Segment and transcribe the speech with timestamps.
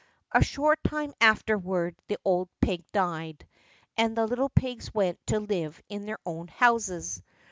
[0.31, 3.47] A short time afterward the old pig died,
[3.95, 7.21] and the little pigs went to live in their own houses.